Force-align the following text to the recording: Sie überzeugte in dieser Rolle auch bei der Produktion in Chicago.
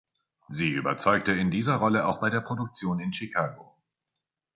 Sie 0.49 0.67
überzeugte 0.69 1.31
in 1.31 1.51
dieser 1.51 1.75
Rolle 1.75 2.07
auch 2.07 2.19
bei 2.21 2.31
der 2.31 2.41
Produktion 2.41 2.99
in 2.99 3.13
Chicago. 3.13 3.75